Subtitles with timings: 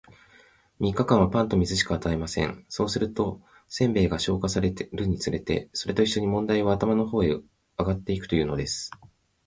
[0.79, 2.65] 三日間は、パンと水しか与えません。
[2.69, 7.39] そうすると、煎餅が消化されるにつれて、それと一しょに問題は頭の方へ
[7.77, 8.89] 上ってゆくというのです。